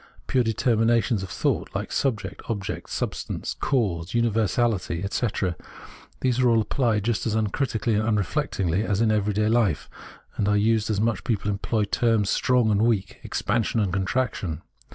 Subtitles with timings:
[0.25, 5.55] pure determinations of thought— like subject, object, substance, cause, univer sality, etc.—
[6.21, 9.87] these are apphed just as uncritically and unreflectingly as in every day life,
[10.43, 14.63] are used much as people employ the terms strong and weak, expansion and contraction.